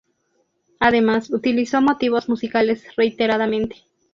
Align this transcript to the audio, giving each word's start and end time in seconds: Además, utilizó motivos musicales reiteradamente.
Además, 0.79 1.29
utilizó 1.29 1.79
motivos 1.79 2.27
musicales 2.27 2.83
reiteradamente. 2.95 3.83